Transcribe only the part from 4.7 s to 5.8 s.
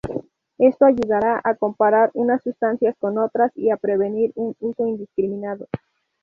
indiscriminado.